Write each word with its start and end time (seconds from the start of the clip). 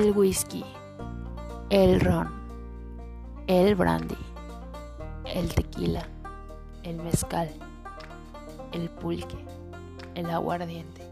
el 0.00 0.12
whisky, 0.16 0.64
el 1.68 2.00
ron, 2.00 2.30
el 3.48 3.74
brandy, 3.74 4.16
el 5.26 5.52
tequila, 5.54 6.08
el 6.84 6.96
mezcal, 7.02 7.50
el 8.72 8.88
pulque, 8.88 9.36
el 10.14 10.30
aguardiente. 10.30 11.09